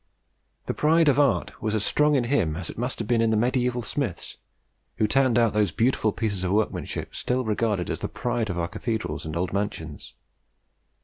[0.65, 3.29] The pride of art was as strong in him as it must have been in
[3.29, 4.37] the mediaeval smiths,
[4.97, 8.67] who turned out those beautiful pieces of workmanship still regarded as the pride of our
[8.67, 10.15] cathedrals and old mansions.